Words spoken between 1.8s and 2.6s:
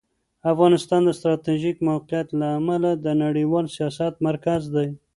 موقعیت له